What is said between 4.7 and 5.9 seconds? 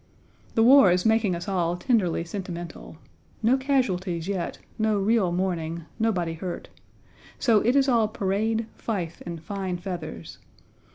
no real mourning,